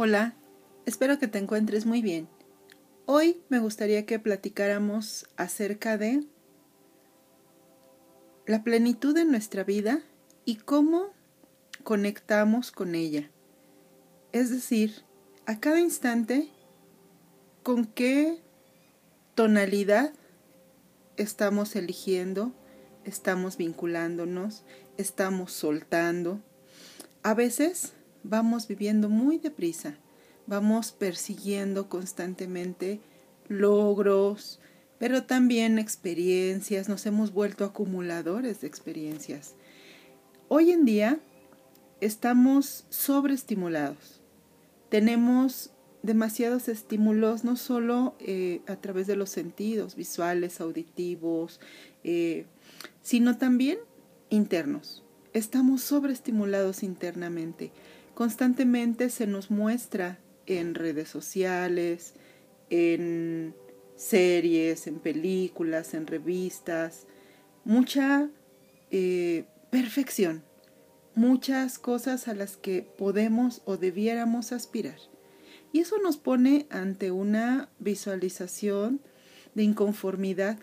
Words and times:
Hola, 0.00 0.32
espero 0.86 1.18
que 1.18 1.26
te 1.26 1.38
encuentres 1.38 1.84
muy 1.84 2.02
bien. 2.02 2.28
Hoy 3.04 3.42
me 3.48 3.58
gustaría 3.58 4.06
que 4.06 4.20
platicáramos 4.20 5.26
acerca 5.36 5.98
de 5.98 6.22
la 8.46 8.62
plenitud 8.62 9.12
de 9.12 9.24
nuestra 9.24 9.64
vida 9.64 10.00
y 10.44 10.54
cómo 10.54 11.12
conectamos 11.82 12.70
con 12.70 12.94
ella. 12.94 13.28
Es 14.30 14.50
decir, 14.50 15.02
a 15.46 15.58
cada 15.58 15.80
instante, 15.80 16.48
con 17.64 17.84
qué 17.84 18.40
tonalidad 19.34 20.12
estamos 21.16 21.74
eligiendo, 21.74 22.52
estamos 23.02 23.56
vinculándonos, 23.56 24.62
estamos 24.96 25.50
soltando. 25.50 26.40
A 27.24 27.34
veces 27.34 27.94
vamos 28.28 28.68
viviendo 28.68 29.08
muy 29.08 29.38
deprisa, 29.38 29.94
vamos 30.46 30.92
persiguiendo 30.92 31.88
constantemente 31.88 33.00
logros, 33.48 34.60
pero 34.98 35.24
también 35.24 35.78
experiencias, 35.78 36.88
nos 36.88 37.06
hemos 37.06 37.32
vuelto 37.32 37.64
acumuladores 37.64 38.60
de 38.60 38.66
experiencias. 38.66 39.54
Hoy 40.48 40.72
en 40.72 40.84
día 40.84 41.18
estamos 42.00 42.84
sobreestimulados, 42.90 44.20
tenemos 44.90 45.70
demasiados 46.02 46.68
estímulos, 46.68 47.44
no 47.44 47.56
solo 47.56 48.14
eh, 48.20 48.60
a 48.66 48.76
través 48.76 49.06
de 49.06 49.16
los 49.16 49.30
sentidos 49.30 49.96
visuales, 49.96 50.60
auditivos, 50.60 51.60
eh, 52.04 52.46
sino 53.02 53.36
también 53.38 53.78
internos. 54.30 55.02
Estamos 55.34 55.82
sobreestimulados 55.82 56.82
internamente 56.82 57.70
constantemente 58.18 59.10
se 59.10 59.28
nos 59.28 59.48
muestra 59.48 60.18
en 60.46 60.74
redes 60.74 61.08
sociales, 61.08 62.14
en 62.68 63.54
series, 63.94 64.88
en 64.88 64.98
películas, 64.98 65.94
en 65.94 66.04
revistas, 66.04 67.06
mucha 67.62 68.28
eh, 68.90 69.44
perfección, 69.70 70.42
muchas 71.14 71.78
cosas 71.78 72.26
a 72.26 72.34
las 72.34 72.56
que 72.56 72.82
podemos 72.82 73.62
o 73.66 73.76
debiéramos 73.76 74.50
aspirar. 74.50 74.98
Y 75.70 75.78
eso 75.78 75.98
nos 75.98 76.16
pone 76.16 76.66
ante 76.70 77.12
una 77.12 77.70
visualización 77.78 79.00
de 79.54 79.62
inconformidad 79.62 80.58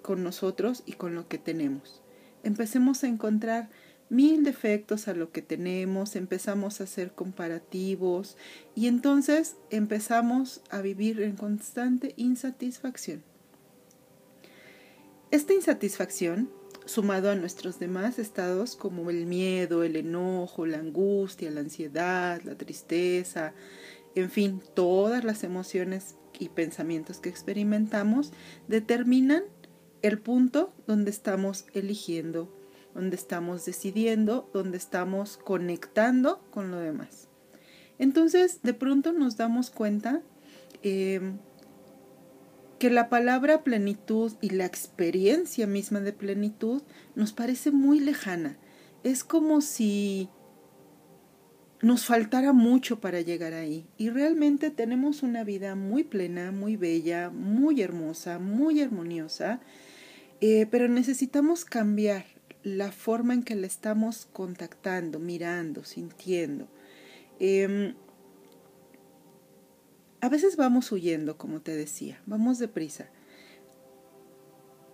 con 0.00 0.22
nosotros 0.22 0.84
y 0.86 0.92
con 0.92 1.16
lo 1.16 1.26
que 1.26 1.38
tenemos. 1.38 2.02
Empecemos 2.44 3.02
a 3.02 3.08
encontrar 3.08 3.68
mil 4.08 4.44
defectos 4.44 5.08
a 5.08 5.14
lo 5.14 5.32
que 5.32 5.42
tenemos, 5.42 6.16
empezamos 6.16 6.80
a 6.80 6.84
hacer 6.84 7.12
comparativos 7.12 8.36
y 8.74 8.86
entonces 8.86 9.56
empezamos 9.70 10.62
a 10.70 10.80
vivir 10.80 11.20
en 11.20 11.36
constante 11.36 12.14
insatisfacción. 12.16 13.22
Esta 15.30 15.52
insatisfacción, 15.52 16.50
sumado 16.84 17.30
a 17.30 17.34
nuestros 17.34 17.78
demás 17.78 18.18
estados 18.18 18.76
como 18.76 19.10
el 19.10 19.26
miedo, 19.26 19.82
el 19.82 19.96
enojo, 19.96 20.66
la 20.66 20.78
angustia, 20.78 21.50
la 21.50 21.60
ansiedad, 21.60 22.40
la 22.44 22.56
tristeza, 22.56 23.54
en 24.14 24.30
fin, 24.30 24.62
todas 24.74 25.24
las 25.24 25.42
emociones 25.42 26.14
y 26.38 26.50
pensamientos 26.50 27.18
que 27.18 27.30
experimentamos, 27.30 28.32
determinan 28.68 29.42
el 30.02 30.18
punto 30.18 30.72
donde 30.86 31.10
estamos 31.10 31.64
eligiendo 31.72 32.53
donde 32.94 33.16
estamos 33.16 33.64
decidiendo, 33.64 34.48
donde 34.52 34.78
estamos 34.78 35.36
conectando 35.36 36.40
con 36.50 36.70
lo 36.70 36.78
demás. 36.78 37.28
Entonces, 37.98 38.60
de 38.62 38.74
pronto 38.74 39.12
nos 39.12 39.36
damos 39.36 39.70
cuenta 39.70 40.22
em, 40.82 41.38
que 42.78 42.90
la 42.90 43.08
palabra 43.08 43.62
plenitud 43.62 44.32
y 44.40 44.50
la 44.50 44.66
experiencia 44.66 45.66
misma 45.66 46.00
de 46.00 46.12
plenitud 46.12 46.82
nos 47.14 47.32
parece 47.32 47.70
muy 47.70 48.00
lejana. 48.00 48.58
Es 49.02 49.24
como 49.24 49.60
si 49.60 50.28
nos 51.82 52.06
faltara 52.06 52.52
mucho 52.52 53.00
para 53.00 53.20
llegar 53.20 53.52
ahí. 53.52 53.86
Y 53.98 54.08
realmente 54.10 54.70
tenemos 54.70 55.22
una 55.22 55.44
vida 55.44 55.74
muy 55.74 56.02
plena, 56.02 56.50
muy 56.50 56.76
bella, 56.76 57.30
muy 57.30 57.82
hermosa, 57.82 58.38
muy 58.38 58.80
armoniosa, 58.80 59.60
eh, 60.40 60.66
pero 60.70 60.88
necesitamos 60.88 61.64
cambiar 61.64 62.24
la 62.64 62.90
forma 62.90 63.34
en 63.34 63.42
que 63.42 63.54
la 63.54 63.66
estamos 63.66 64.26
contactando, 64.32 65.20
mirando, 65.20 65.84
sintiendo. 65.84 66.66
Em, 67.38 67.94
a 70.20 70.28
veces 70.30 70.56
vamos 70.56 70.90
huyendo, 70.90 71.36
como 71.36 71.60
te 71.60 71.76
decía, 71.76 72.22
vamos 72.24 72.58
deprisa. 72.58 73.10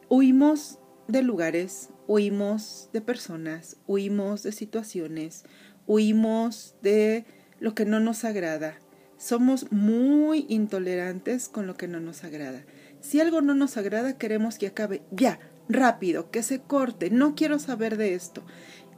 Huimos 0.09 0.81
de 1.07 1.23
lugares, 1.23 1.91
huimos 2.09 2.91
de 2.93 3.01
personas, 3.01 3.77
huimos 3.87 4.43
de 4.43 4.51
situaciones, 4.51 5.45
huimos 5.87 6.75
de 6.83 7.25
lo 7.61 7.77
que 7.77 7.85
no 7.85 8.01
nos 8.01 8.25
agrada. 8.25 8.81
Somos 9.17 9.71
muy 9.71 10.47
intolerantes 10.49 11.49
con 11.49 11.69
lo 11.69 11.77
que 11.77 11.87
no 11.87 12.01
nos 12.01 12.25
agrada. 12.25 12.65
Si 13.01 13.21
algo 13.21 13.41
no 13.41 13.55
nos 13.55 13.77
agrada, 13.77 14.19
queremos 14.19 14.59
que 14.59 14.67
acabe 14.67 15.03
ya, 15.11 15.39
rápido, 15.71 16.31
que 16.31 16.43
se 16.43 16.61
corte, 16.61 17.11
no 17.11 17.35
quiero 17.35 17.59
saber 17.59 17.97
de 17.97 18.15
esto. 18.15 18.43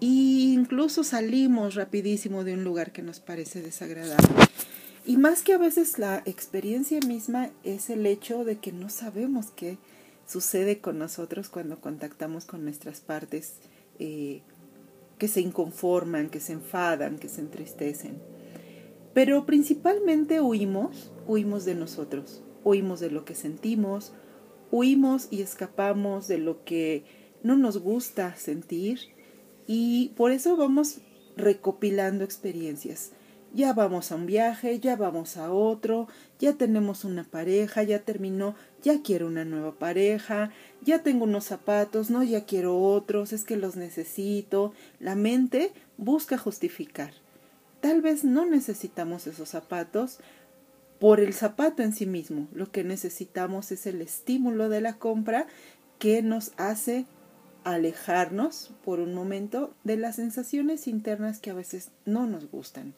Y 0.01 0.53
incluso 0.55 1.05
salimos 1.05 1.75
rapidísimo 1.77 2.43
de 2.43 2.55
un 2.55 2.65
lugar 2.65 2.93
que 2.93 3.03
nos 3.03 3.21
parece 3.21 3.63
desagradable. 3.63 4.29
Y 5.05 5.17
más 5.17 5.43
que 5.43 5.53
a 5.53 5.59
veces 5.59 5.99
la 5.99 6.23
experiencia 6.27 7.01
misma 7.07 7.51
es 7.65 7.91
el 7.91 8.07
hecho 8.07 8.45
de 8.45 8.59
que 8.59 8.73
no 8.73 8.89
sabemos 8.89 9.51
qué 9.55 9.79
sucede 10.27 10.81
con 10.81 10.99
nosotros 10.99 11.49
cuando 11.49 11.81
contactamos 11.81 12.45
con 12.45 12.65
nuestras 12.65 13.01
partes 13.01 13.55
eh, 13.99 14.43
que 15.19 15.29
se 15.29 15.41
inconforman, 15.41 16.31
que 16.31 16.41
se 16.41 16.53
enfadan, 16.53 17.19
que 17.19 17.29
se 17.29 17.41
entristecen. 17.41 18.21
Pero 19.15 19.45
principalmente 19.45 20.41
huimos, 20.41 21.13
huimos 21.27 21.65
de 21.65 21.75
nosotros, 21.75 22.43
huimos 22.65 23.01
de 23.01 23.11
lo 23.11 23.25
que 23.25 23.35
sentimos, 23.35 24.13
huimos 24.73 25.29
y 25.31 25.43
escapamos 25.43 26.27
de 26.27 26.39
lo 26.39 26.65
que 26.65 27.05
no 27.45 27.57
nos 27.57 27.79
gusta 27.79 28.35
sentir 28.35 28.99
y 29.69 30.09
por 30.17 30.33
eso 30.33 30.57
vamos 30.57 30.99
recopilando 31.37 32.25
experiencias. 32.25 33.13
Ya 33.55 33.75
vamos 33.75 34.11
a 34.11 34.15
un 34.15 34.25
viaje, 34.25 34.81
ya 34.81 34.97
vamos 34.97 35.37
a 35.37 35.53
otro, 35.53 36.09
ya 36.39 36.55
tenemos 36.55 37.05
una 37.05 37.25
pareja, 37.25 37.83
ya 37.83 37.99
terminó, 37.99 38.55
ya 38.83 39.03
quiero 39.03 39.27
una 39.27 39.45
nueva 39.45 39.73
pareja, 39.73 40.51
ya 40.81 41.03
tengo 41.03 41.25
unos 41.25 41.45
zapatos, 41.45 42.09
no, 42.09 42.23
ya 42.23 42.47
quiero 42.47 42.81
otros, 42.81 43.35
es 43.35 43.45
que 43.45 43.57
los 43.57 43.77
necesito. 43.77 44.73
La 45.01 45.17
mente 45.17 45.73
busca 45.99 46.39
justificar. 46.39 47.13
Tal 47.83 48.01
vez 48.01 48.25
no 48.25 48.47
necesitamos 48.47 49.27
esos 49.27 49.51
zapatos, 49.51 50.21
por 51.03 51.19
el 51.19 51.35
zapato 51.35 51.83
en 51.83 51.93
sí 51.93 52.07
mismo. 52.07 52.47
Lo 52.55 52.71
que 52.71 52.85
necesitamos 52.85 53.73
es 53.73 53.89
el 53.89 54.01
estímulo 54.01 54.69
de 54.69 54.81
la 54.81 55.01
compra 55.01 55.49
que 55.99 56.23
nos 56.23 56.53
hace 56.59 57.07
alejarnos 57.65 58.71
por 58.85 59.01
un 59.01 59.13
momento 59.13 59.75
de 59.83 59.97
las 59.97 60.15
sensaciones 60.15 60.87
internas 60.87 61.41
que 61.41 61.51
a 61.51 61.55
veces 61.55 61.91
no 62.05 62.29
nos 62.29 62.49
gustan. 62.49 62.95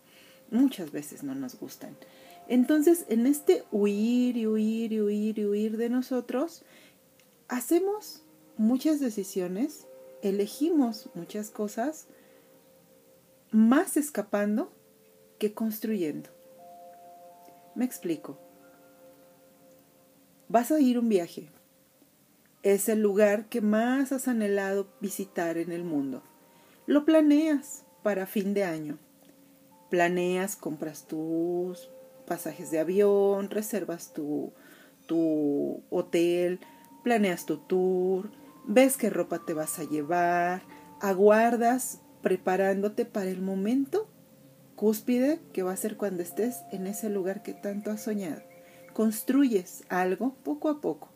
Muchas 0.50 0.92
veces 0.92 1.22
no 1.22 1.34
nos 1.34 1.58
gustan. 1.58 1.96
Entonces, 2.46 3.06
en 3.08 3.26
este 3.26 3.64
huir 3.72 4.36
y 4.36 4.46
huir 4.48 4.92
y 4.92 5.00
huir 5.00 5.38
y 5.38 5.46
huir 5.46 5.78
de 5.78 5.88
nosotros, 5.88 6.60
hacemos 7.48 8.20
muchas 8.58 9.00
decisiones, 9.00 9.86
elegimos 10.20 11.08
muchas 11.14 11.48
cosas, 11.48 12.04
más 13.50 13.96
escapando 13.96 14.70
que 15.38 15.54
construyendo. 15.54 16.28
Me 17.74 17.84
explico. 17.84 18.38
Vas 20.48 20.70
a 20.70 20.80
ir 20.80 20.98
un 20.98 21.08
viaje. 21.08 21.48
Es 22.62 22.88
el 22.88 23.00
lugar 23.00 23.48
que 23.48 23.60
más 23.60 24.12
has 24.12 24.28
anhelado 24.28 24.88
visitar 25.00 25.58
en 25.58 25.72
el 25.72 25.84
mundo. 25.84 26.22
Lo 26.86 27.04
planeas 27.04 27.84
para 28.02 28.26
fin 28.26 28.54
de 28.54 28.64
año. 28.64 28.98
Planeas, 29.90 30.56
compras 30.56 31.06
tus 31.06 31.90
pasajes 32.26 32.70
de 32.70 32.78
avión, 32.78 33.50
reservas 33.50 34.12
tu, 34.12 34.52
tu 35.06 35.82
hotel, 35.90 36.60
planeas 37.02 37.44
tu 37.44 37.58
tour, 37.58 38.30
ves 38.66 38.96
qué 38.96 39.10
ropa 39.10 39.40
te 39.44 39.52
vas 39.52 39.78
a 39.78 39.84
llevar, 39.84 40.62
aguardas 41.00 42.00
preparándote 42.22 43.04
para 43.04 43.30
el 43.30 43.42
momento 43.42 44.08
cúspide 44.74 45.40
que 45.52 45.62
va 45.62 45.72
a 45.72 45.76
ser 45.76 45.96
cuando 45.96 46.22
estés 46.22 46.62
en 46.72 46.86
ese 46.86 47.08
lugar 47.08 47.42
que 47.42 47.54
tanto 47.54 47.90
has 47.90 48.02
soñado. 48.02 48.42
Construyes 48.92 49.84
algo 49.88 50.34
poco 50.42 50.68
a 50.68 50.80
poco. 50.80 51.08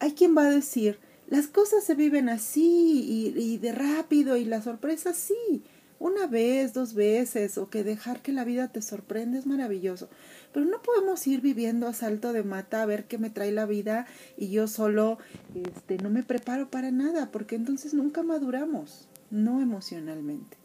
Hay 0.00 0.12
quien 0.12 0.36
va 0.36 0.46
a 0.46 0.50
decir, 0.50 0.98
las 1.28 1.46
cosas 1.46 1.84
se 1.84 1.94
viven 1.94 2.28
así 2.28 3.32
y, 3.36 3.58
de 3.58 3.72
rápido 3.72 4.36
y 4.36 4.44
la 4.44 4.62
sorpresa 4.62 5.12
sí. 5.12 5.62
una 5.98 6.26
vez, 6.26 6.72
dos 6.74 6.94
veces, 6.94 7.58
o 7.58 7.68
que 7.68 7.82
dejar 7.82 8.22
que 8.22 8.32
la 8.32 8.44
vida 8.44 8.68
te 8.68 8.82
sorprenda 8.82 9.38
es 9.38 9.44
maravilloso. 9.44 10.08
Pero 10.52 10.64
no 10.64 10.80
podemos 10.80 11.26
ir 11.26 11.40
viviendo 11.40 11.88
a 11.88 11.92
salto 11.92 12.32
de 12.32 12.44
mata 12.44 12.82
a 12.82 12.86
ver 12.86 13.06
qué 13.06 13.18
me 13.18 13.30
trae 13.30 13.50
la 13.50 13.66
vida 13.66 14.06
y 14.36 14.50
yo 14.50 14.68
solo 14.68 15.18
este, 15.54 15.98
no 15.98 16.08
me 16.08 16.22
preparo 16.22 16.70
para 16.70 16.92
nada, 16.92 17.30
porque 17.32 17.56
entonces 17.56 17.94
nunca 17.94 18.22
maduramos, 18.22 19.08
no 19.30 19.60
emocionalmente. 19.60 20.56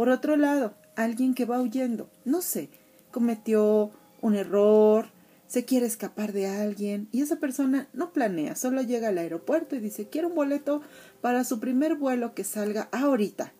Por 0.00 0.08
otro 0.08 0.36
lado, 0.36 0.72
alguien 0.96 1.34
que 1.34 1.44
va 1.44 1.60
huyendo, 1.60 2.08
no 2.24 2.40
sé, 2.40 2.70
cometió 3.10 3.90
un 4.22 4.34
error, 4.34 5.10
se 5.46 5.66
quiere 5.66 5.84
escapar 5.84 6.32
de 6.32 6.46
alguien 6.46 7.10
y 7.12 7.20
esa 7.20 7.36
persona 7.36 7.86
no 7.92 8.10
planea, 8.14 8.56
solo 8.56 8.80
llega 8.80 9.08
al 9.08 9.18
aeropuerto 9.18 9.76
y 9.76 9.80
dice 9.80 10.08
quiero 10.08 10.28
un 10.28 10.36
boleto 10.36 10.80
para 11.20 11.44
su 11.44 11.60
primer 11.60 11.96
vuelo 11.96 12.34
que 12.34 12.44
salga 12.44 12.88
ahorita. 12.92 13.52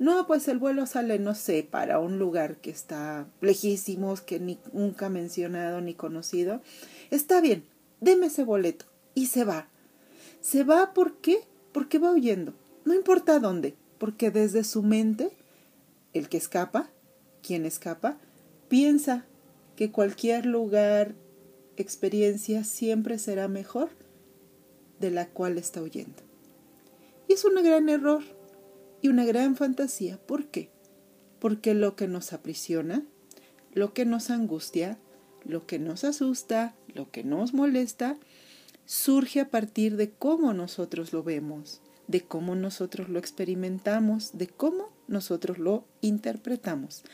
No, 0.00 0.26
pues 0.26 0.48
el 0.48 0.58
vuelo 0.58 0.84
sale, 0.86 1.20
no 1.20 1.36
sé, 1.36 1.62
para 1.62 2.00
un 2.00 2.18
lugar 2.18 2.56
que 2.56 2.70
está 2.70 3.28
lejísimos, 3.40 4.20
que 4.20 4.40
ni, 4.40 4.58
nunca 4.72 5.08
mencionado 5.08 5.80
ni 5.80 5.94
conocido. 5.94 6.60
Está 7.12 7.40
bien, 7.40 7.66
deme 8.00 8.26
ese 8.26 8.42
boleto. 8.42 8.86
Y 9.14 9.26
se 9.26 9.44
va. 9.44 9.68
¿Se 10.40 10.64
va 10.64 10.92
por 10.92 11.18
qué? 11.18 11.38
Porque 11.70 12.00
va 12.00 12.10
huyendo. 12.10 12.52
No 12.84 12.94
importa 12.94 13.38
dónde, 13.38 13.76
porque 13.98 14.32
desde 14.32 14.64
su 14.64 14.82
mente, 14.82 15.30
el 16.14 16.28
que 16.28 16.38
escapa, 16.38 16.90
quien 17.42 17.66
escapa, 17.66 18.18
piensa 18.68 19.26
que 19.76 19.90
cualquier 19.90 20.46
lugar, 20.46 21.14
experiencia 21.76 22.64
siempre 22.64 23.18
será 23.18 23.48
mejor 23.48 23.90
de 25.00 25.10
la 25.10 25.28
cual 25.28 25.58
está 25.58 25.82
huyendo. 25.82 26.22
Y 27.28 27.34
es 27.34 27.44
un 27.44 27.54
gran 27.62 27.88
error 27.88 28.22
y 29.02 29.08
una 29.08 29.24
gran 29.24 29.56
fantasía. 29.56 30.18
¿Por 30.18 30.46
qué? 30.46 30.70
Porque 31.40 31.74
lo 31.74 31.96
que 31.96 32.08
nos 32.08 32.32
aprisiona, 32.32 33.02
lo 33.72 33.92
que 33.92 34.06
nos 34.06 34.30
angustia, 34.30 34.98
lo 35.44 35.66
que 35.66 35.78
nos 35.78 36.04
asusta, 36.04 36.74
lo 36.94 37.10
que 37.10 37.24
nos 37.24 37.52
molesta, 37.52 38.16
surge 38.86 39.40
a 39.40 39.50
partir 39.50 39.96
de 39.96 40.10
cómo 40.10 40.54
nosotros 40.54 41.12
lo 41.12 41.22
vemos, 41.22 41.82
de 42.06 42.22
cómo 42.22 42.54
nosotros 42.54 43.08
lo 43.08 43.18
experimentamos, 43.18 44.38
de 44.38 44.46
cómo 44.46 44.93
nosotros 45.08 45.58
lo 45.58 45.84
interpretamos. 46.00 47.04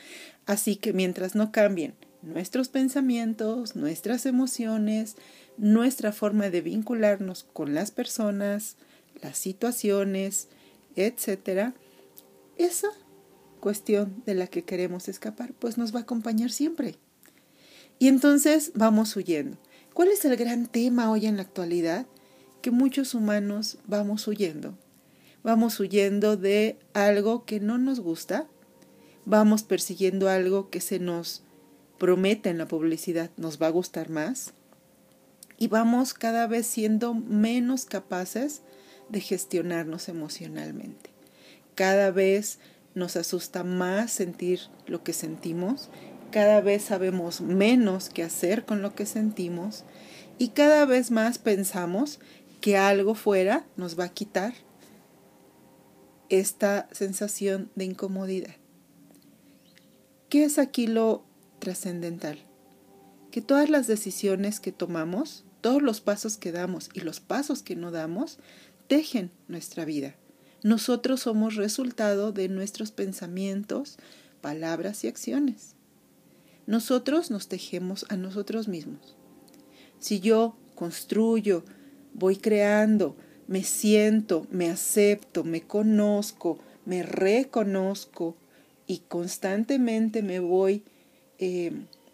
Así 0.45 0.75
que 0.75 0.93
mientras 0.93 1.35
no 1.35 1.51
cambien 1.51 1.93
nuestros 2.21 2.69
pensamientos, 2.69 3.75
nuestras 3.75 4.25
emociones, 4.25 5.15
nuestra 5.57 6.11
forma 6.11 6.49
de 6.49 6.61
vincularnos 6.61 7.45
con 7.53 7.73
las 7.73 7.91
personas, 7.91 8.77
las 9.21 9.37
situaciones, 9.37 10.47
etcétera, 10.95 11.73
esa 12.57 12.89
cuestión 13.59 14.23
de 14.25 14.35
la 14.35 14.47
que 14.47 14.63
queremos 14.63 15.07
escapar, 15.07 15.53
pues 15.53 15.77
nos 15.77 15.93
va 15.93 15.99
a 15.99 16.03
acompañar 16.03 16.51
siempre. 16.51 16.95
Y 17.99 18.07
entonces 18.07 18.71
vamos 18.75 19.15
huyendo. 19.15 19.57
¿Cuál 19.93 20.09
es 20.09 20.25
el 20.25 20.35
gran 20.35 20.67
tema 20.67 21.11
hoy 21.11 21.27
en 21.27 21.37
la 21.37 21.43
actualidad? 21.43 22.07
Que 22.61 22.71
muchos 22.71 23.13
humanos 23.13 23.77
vamos 23.85 24.27
huyendo. 24.27 24.77
Vamos 25.43 25.79
huyendo 25.79 26.37
de 26.37 26.77
algo 26.93 27.45
que 27.45 27.59
no 27.59 27.77
nos 27.77 27.99
gusta, 27.99 28.47
vamos 29.25 29.63
persiguiendo 29.63 30.29
algo 30.29 30.69
que 30.69 30.81
se 30.81 30.99
nos 30.99 31.43
promete 32.01 32.49
en 32.49 32.57
la 32.57 32.67
publicidad 32.67 33.29
nos 33.37 33.61
va 33.61 33.67
a 33.67 33.69
gustar 33.69 34.09
más 34.09 34.53
y 35.59 35.67
vamos 35.67 36.15
cada 36.15 36.47
vez 36.47 36.65
siendo 36.65 37.13
menos 37.13 37.85
capaces 37.85 38.63
de 39.09 39.21
gestionarnos 39.21 40.09
emocionalmente. 40.09 41.11
Cada 41.75 42.09
vez 42.09 42.57
nos 42.95 43.17
asusta 43.17 43.63
más 43.63 44.11
sentir 44.11 44.61
lo 44.87 45.03
que 45.03 45.13
sentimos, 45.13 45.91
cada 46.31 46.59
vez 46.61 46.85
sabemos 46.85 47.41
menos 47.41 48.09
qué 48.09 48.23
hacer 48.23 48.65
con 48.65 48.81
lo 48.81 48.95
que 48.95 49.05
sentimos 49.05 49.83
y 50.39 50.49
cada 50.49 50.85
vez 50.85 51.11
más 51.11 51.37
pensamos 51.37 52.19
que 52.61 52.77
algo 52.77 53.13
fuera 53.13 53.67
nos 53.77 53.99
va 53.99 54.05
a 54.05 54.13
quitar 54.13 54.55
esta 56.31 56.87
sensación 56.91 57.69
de 57.75 57.85
incomodidad. 57.85 58.55
¿Qué 60.29 60.45
es 60.45 60.57
aquí 60.57 60.87
lo 60.87 61.25
trascendental, 61.59 62.39
que 63.31 63.41
todas 63.41 63.69
las 63.69 63.85
decisiones 63.85 64.59
que 64.59 64.71
tomamos, 64.71 65.45
todos 65.61 65.81
los 65.81 66.01
pasos 66.01 66.37
que 66.37 66.51
damos 66.51 66.89
y 66.93 67.01
los 67.01 67.19
pasos 67.19 67.63
que 67.63 67.75
no 67.75 67.91
damos, 67.91 68.39
tejen 68.87 69.31
nuestra 69.47 69.85
vida. 69.85 70.15
Nosotros 70.63 71.21
somos 71.21 71.55
resultado 71.55 72.31
de 72.31 72.49
nuestros 72.49 72.91
pensamientos, 72.91 73.97
palabras 74.41 75.03
y 75.03 75.07
acciones. 75.07 75.75
Nosotros 76.65 77.29
nos 77.29 77.47
tejemos 77.47 78.05
a 78.09 78.15
nosotros 78.15 78.67
mismos. 78.67 79.15
Si 79.99 80.19
yo 80.19 80.57
construyo, 80.75 81.63
voy 82.13 82.37
creando, 82.37 83.15
me 83.51 83.65
siento, 83.65 84.47
me 84.49 84.69
acepto, 84.69 85.43
me 85.43 85.59
conozco, 85.59 86.57
me 86.85 87.03
reconozco 87.03 88.37
y 88.87 88.99
constantemente 88.99 90.21
me 90.21 90.39
voy 90.39 90.85
eh, 91.37 91.73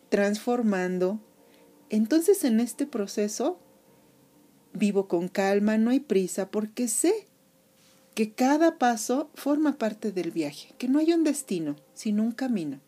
transformando. 0.09 1.19
Entonces 1.91 2.43
en 2.43 2.59
este 2.59 2.87
proceso 2.87 3.59
vivo 4.73 5.07
con 5.07 5.27
calma, 5.27 5.77
no 5.77 5.91
hay 5.91 5.99
prisa, 5.99 6.49
porque 6.49 6.87
sé 6.87 7.27
que 8.15 8.31
cada 8.31 8.79
paso 8.79 9.29
forma 9.35 9.77
parte 9.77 10.11
del 10.11 10.31
viaje, 10.31 10.73
que 10.79 10.87
no 10.87 10.97
hay 10.97 11.13
un 11.13 11.23
destino, 11.23 11.75
sino 11.93 12.23
un 12.23 12.31
camino. 12.31 12.79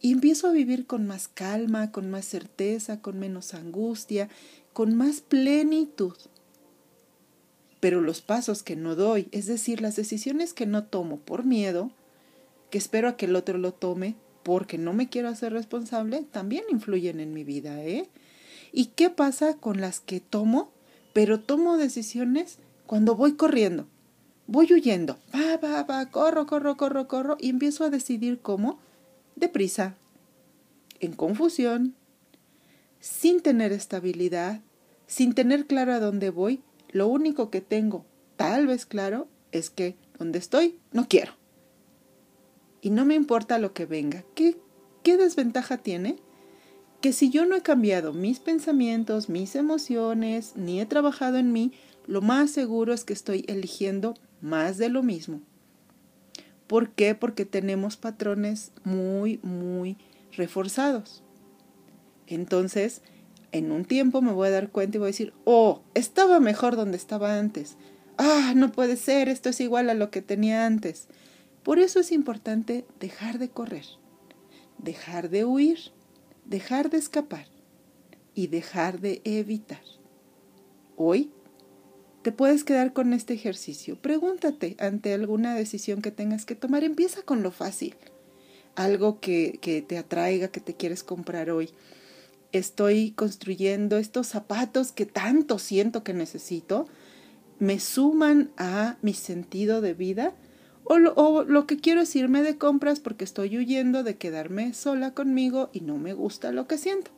Y 0.00 0.12
empiezo 0.12 0.46
a 0.46 0.52
vivir 0.52 0.86
con 0.86 1.08
más 1.08 1.26
calma, 1.26 1.90
con 1.90 2.08
más 2.08 2.24
certeza, 2.24 3.00
con 3.00 3.18
menos 3.18 3.52
angustia, 3.52 4.28
con 4.72 4.94
más 4.94 5.22
plenitud. 5.22 6.14
Pero 7.86 8.00
los 8.00 8.20
pasos 8.20 8.64
que 8.64 8.74
no 8.74 8.96
doy, 8.96 9.28
es 9.30 9.46
decir, 9.46 9.80
las 9.80 9.94
decisiones 9.94 10.52
que 10.52 10.66
no 10.66 10.82
tomo 10.82 11.18
por 11.18 11.44
miedo, 11.44 11.92
que 12.68 12.78
espero 12.78 13.08
a 13.08 13.16
que 13.16 13.26
el 13.26 13.36
otro 13.36 13.58
lo 13.58 13.72
tome, 13.72 14.16
porque 14.42 14.76
no 14.76 14.92
me 14.92 15.08
quiero 15.08 15.28
hacer 15.28 15.52
responsable, 15.52 16.26
también 16.32 16.64
influyen 16.68 17.20
en 17.20 17.32
mi 17.32 17.44
vida, 17.44 17.80
¿eh? 17.84 18.08
¿Y 18.72 18.86
qué 18.86 19.08
pasa 19.08 19.54
con 19.58 19.80
las 19.80 20.00
que 20.00 20.18
tomo? 20.18 20.72
Pero 21.12 21.38
tomo 21.38 21.76
decisiones 21.76 22.58
cuando 22.86 23.14
voy 23.14 23.34
corriendo, 23.36 23.86
voy 24.48 24.66
huyendo, 24.72 25.20
va, 25.32 25.56
va, 25.56 25.84
va, 25.84 26.10
corro, 26.10 26.44
corro, 26.46 26.76
corro, 26.76 27.06
corro, 27.06 27.36
y 27.38 27.50
empiezo 27.50 27.84
a 27.84 27.90
decidir 27.90 28.40
cómo, 28.40 28.80
deprisa, 29.36 29.94
en 30.98 31.12
confusión, 31.12 31.94
sin 32.98 33.42
tener 33.42 33.70
estabilidad, 33.70 34.60
sin 35.06 35.34
tener 35.34 35.68
claro 35.68 35.92
a 35.92 36.00
dónde 36.00 36.30
voy, 36.30 36.64
lo 36.90 37.08
único 37.08 37.50
que 37.50 37.60
tengo 37.60 38.04
tal 38.36 38.66
vez 38.66 38.86
claro 38.86 39.28
es 39.52 39.70
que 39.70 39.96
donde 40.18 40.38
estoy 40.38 40.78
no 40.92 41.08
quiero 41.08 41.32
y 42.80 42.90
no 42.90 43.04
me 43.04 43.14
importa 43.14 43.58
lo 43.58 43.72
que 43.72 43.84
venga. 43.84 44.24
¿Qué, 44.34 44.56
¿Qué 45.02 45.16
desventaja 45.16 45.78
tiene? 45.78 46.16
Que 47.00 47.12
si 47.12 47.30
yo 47.30 47.44
no 47.44 47.56
he 47.56 47.62
cambiado 47.62 48.12
mis 48.12 48.38
pensamientos, 48.38 49.28
mis 49.28 49.56
emociones, 49.56 50.52
ni 50.54 50.80
he 50.80 50.86
trabajado 50.86 51.38
en 51.38 51.52
mí, 51.52 51.72
lo 52.06 52.22
más 52.22 52.50
seguro 52.50 52.92
es 52.92 53.04
que 53.04 53.12
estoy 53.12 53.44
eligiendo 53.48 54.14
más 54.40 54.78
de 54.78 54.88
lo 54.88 55.02
mismo. 55.02 55.40
¿Por 56.66 56.90
qué? 56.90 57.14
Porque 57.14 57.44
tenemos 57.44 57.96
patrones 57.96 58.72
muy, 58.84 59.40
muy 59.42 59.96
reforzados. 60.36 61.24
Entonces, 62.26 63.02
en 63.52 63.72
un 63.72 63.84
tiempo 63.84 64.22
me 64.22 64.32
voy 64.32 64.48
a 64.48 64.52
dar 64.52 64.70
cuenta 64.70 64.96
y 64.96 65.00
voy 65.00 65.06
a 65.06 65.12
decir, 65.14 65.32
oh, 65.44 65.82
estaba 65.94 66.40
mejor 66.40 66.76
donde 66.76 66.96
estaba 66.96 67.38
antes. 67.38 67.76
Ah, 68.18 68.52
no 68.56 68.72
puede 68.72 68.96
ser, 68.96 69.28
esto 69.28 69.48
es 69.48 69.60
igual 69.60 69.90
a 69.90 69.94
lo 69.94 70.10
que 70.10 70.22
tenía 70.22 70.66
antes. 70.66 71.08
Por 71.62 71.78
eso 71.78 72.00
es 72.00 72.12
importante 72.12 72.86
dejar 73.00 73.38
de 73.38 73.48
correr, 73.48 73.84
dejar 74.78 75.30
de 75.30 75.44
huir, 75.44 75.78
dejar 76.44 76.90
de 76.90 76.98
escapar 76.98 77.46
y 78.34 78.46
dejar 78.46 79.00
de 79.00 79.20
evitar. 79.24 79.82
Hoy 80.96 81.30
te 82.22 82.32
puedes 82.32 82.64
quedar 82.64 82.92
con 82.92 83.12
este 83.12 83.34
ejercicio. 83.34 84.00
Pregúntate 84.00 84.76
ante 84.78 85.12
alguna 85.12 85.54
decisión 85.54 86.02
que 86.02 86.10
tengas 86.10 86.44
que 86.44 86.54
tomar. 86.54 86.84
Empieza 86.84 87.22
con 87.22 87.42
lo 87.42 87.50
fácil. 87.50 87.96
Algo 88.74 89.20
que, 89.20 89.58
que 89.60 89.82
te 89.82 89.96
atraiga, 89.98 90.48
que 90.48 90.60
te 90.60 90.74
quieres 90.74 91.02
comprar 91.02 91.50
hoy. 91.50 91.70
Estoy 92.56 93.10
construyendo 93.10 93.98
estos 93.98 94.28
zapatos 94.28 94.90
que 94.90 95.04
tanto 95.04 95.58
siento 95.58 96.02
que 96.02 96.14
necesito. 96.14 96.86
Me 97.58 97.78
suman 97.78 98.50
a 98.56 98.96
mi 99.02 99.12
sentido 99.12 99.82
de 99.82 99.92
vida 99.92 100.34
o 100.84 100.98
lo, 100.98 101.66
que 101.66 101.76
quiero 101.76 102.00
es 102.00 102.16
irme 102.16 102.42
de 102.42 102.56
compras 102.56 103.00
porque 103.00 103.24
estoy 103.24 103.58
huyendo 103.58 104.04
de 104.04 104.16
quedarme 104.16 104.72
sola 104.72 105.12
conmigo 105.12 105.68
y 105.74 105.80
no 105.80 105.98
me 105.98 106.14
gusta 106.14 106.50
lo 106.50 106.66
que 106.66 106.78
siento. 106.78 107.10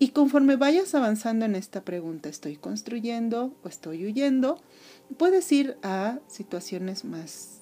Y 0.00 0.08
conforme 0.08 0.56
vayas 0.56 0.92
avanzando 0.94 1.44
en 1.44 1.54
esta 1.54 1.84
pregunta, 1.84 2.28
¿estoy 2.28 2.56
construyendo 2.56 3.54
o 3.62 3.68
estoy 3.68 4.06
huyendo? 4.06 4.60
Puedes 5.18 5.52
ir 5.52 5.76
a 5.84 6.18
situaciones 6.26 7.04
más 7.04 7.60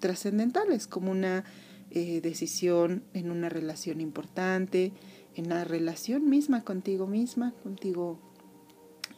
trascendentales, 0.00 0.88
como 0.88 1.12
una 1.12 1.44
eh, 1.90 2.20
decisión 2.20 3.04
en 3.12 3.30
una 3.30 3.48
relación 3.48 4.00
importante, 4.00 4.92
en 5.34 5.48
la 5.48 5.64
relación 5.64 6.28
misma 6.28 6.64
contigo 6.64 7.06
misma, 7.06 7.54
contigo 7.62 8.18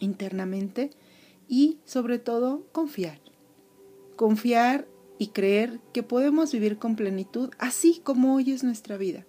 internamente 0.01 0.91
y 1.49 1.79
sobre 1.85 2.19
todo 2.19 2.67
confiar. 2.73 3.21
Confiar 4.17 4.87
y 5.19 5.29
creer 5.29 5.81
que 5.93 6.03
podemos 6.03 6.53
vivir 6.53 6.79
con 6.79 6.97
plenitud 6.97 7.51
así 7.59 8.01
como 8.03 8.35
hoy 8.35 8.53
es 8.53 8.65
nuestra 8.65 8.97
vida. 8.97 9.27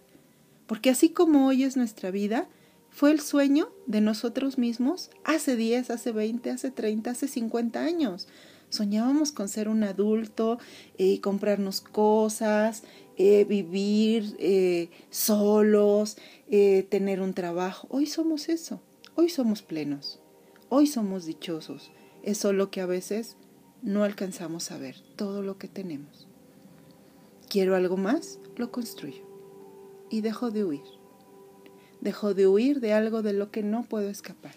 Porque 0.68 0.90
así 0.90 1.10
como 1.10 1.48
hoy 1.48 1.64
es 1.64 1.78
nuestra 1.78 2.12
vida, 2.12 2.48
fue 2.90 3.12
el 3.12 3.20
sueño 3.20 3.70
de 3.88 4.02
nosotros 4.02 4.58
mismos 4.58 5.10
hace 5.24 5.56
10, 5.56 5.90
hace 5.90 6.12
20, 6.12 6.50
hace 6.50 6.72
30, 6.72 7.12
hace 7.12 7.28
50 7.28 7.82
años. 7.82 8.28
Soñábamos 8.70 9.32
con 9.32 9.48
ser 9.48 9.70
un 9.70 9.84
adulto, 9.84 10.60
eh, 10.98 11.22
comprarnos 11.22 11.82
cosas, 11.82 12.84
eh, 13.18 13.46
vivir 13.46 14.36
eh, 14.40 14.90
solos, 15.10 16.18
tener 16.50 17.22
un 17.22 17.34
trabajo. 17.34 17.88
Hoy 17.90 18.06
somos 18.06 18.50
eso, 18.50 18.82
hoy 19.16 19.30
somos 19.30 19.62
plenos, 19.62 20.20
hoy 20.70 20.88
somos 20.88 21.26
dichosos. 21.26 21.92
Es 22.24 22.40
solo 22.40 22.72
que 22.72 22.82
a 22.82 22.86
veces 22.86 23.38
no 23.82 24.04
alcanzamos 24.04 24.72
a 24.72 24.78
ver 24.78 24.96
todo 25.16 25.42
lo 25.42 25.58
que 25.58 25.68
tenemos. 25.68 26.28
Quiero 27.50 27.76
algo 27.76 27.98
más, 27.98 28.40
lo 28.58 28.72
construyo 28.72 29.24
y 30.10 30.22
dejo 30.22 30.52
de 30.52 30.64
huir. 30.64 30.84
Dejo 32.02 32.34
de 32.34 32.48
huir 32.48 32.80
de 32.80 32.94
algo 32.94 33.22
de 33.22 33.34
lo 33.34 33.52
que 33.52 33.64
no 33.64 33.84
puedo 33.84 34.10
escapar, 34.10 34.56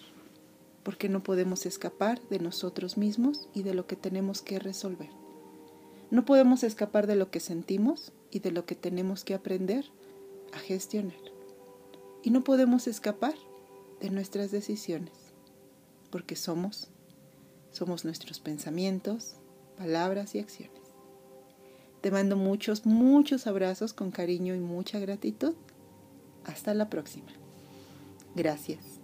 porque 0.89 1.11
no 1.11 1.23
podemos 1.23 1.67
escapar 1.67 2.19
de 2.31 2.39
nosotros 2.39 2.97
mismos 2.97 3.51
y 3.53 3.63
de 3.63 3.75
lo 3.75 3.87
que 3.87 3.95
tenemos 3.95 4.41
que 4.41 4.59
resolver. 4.59 5.11
No 6.11 6.25
podemos 6.25 6.63
escapar 6.63 7.07
de 7.07 7.15
lo 7.15 7.31
que 7.31 7.41
sentimos 7.41 8.15
y 8.31 8.39
de 8.39 8.53
lo 8.53 8.65
que 8.65 8.75
tenemos 8.75 9.23
que 9.23 9.35
aprender 9.35 9.85
a 10.55 10.59
gestionar. 10.59 11.21
Y 12.23 12.31
no 12.31 12.43
podemos 12.43 12.87
escapar 12.87 13.35
de 14.01 14.09
nuestras 14.09 14.51
decisiones, 14.51 15.13
porque 16.11 16.37
somos 16.37 16.89
somos 17.71 18.07
nuestros 18.07 18.41
pensamientos, 18.41 19.37
palabras 19.77 20.35
y 20.35 20.39
acciones. 20.39 20.81
Te 22.01 22.11
mando 22.11 22.35
muchos, 22.35 22.87
muchos 22.87 23.47
abrazos 23.47 23.93
con 23.93 24.11
cariño 24.11 24.55
y 24.55 24.61
mucha 24.61 24.99
gratitud. 24.99 25.55
Hasta 26.47 26.73
la 26.73 26.89
próxima. 26.89 27.29
Gracias. 28.35 28.98